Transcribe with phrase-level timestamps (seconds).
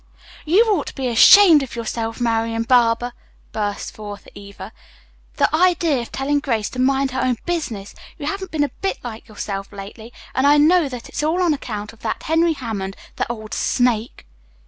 [0.45, 3.13] "You ought to be ashamed of yourself, Marian Barber!"
[3.51, 4.73] burst forth Eva.
[5.35, 7.93] "The idea of telling Grace to mind her own business!
[8.17, 11.53] You haven't been a bit like yourself lately, and I know that it's all on
[11.53, 14.25] account of that Henry Hammond, the old snake."